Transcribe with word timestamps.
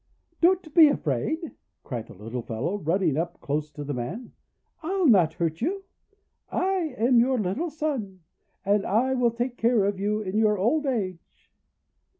"Do 0.41 0.47
not 0.47 0.73
be 0.73 0.87
afraid," 0.87 1.51
cried 1.83 2.07
the 2.07 2.15
little 2.15 2.41
fellow, 2.41 2.79
running 2.79 3.17
up 3.17 3.39
close 3.39 3.69
to 3.73 3.83
the 3.83 3.93
man. 3.93 4.31
"I'll 4.81 5.05
not 5.05 5.35
hurt 5.35 5.61
you! 5.61 5.83
I 6.49 6.95
am 6.97 7.19
your 7.19 7.37
little 7.37 7.69
son, 7.69 8.21
and 8.65 8.83
will 9.21 9.29
care 9.29 9.91
for 9.91 9.95
you 9.99 10.21
in 10.23 10.39
your 10.39 10.57
old 10.57 10.87
age." 10.87 11.51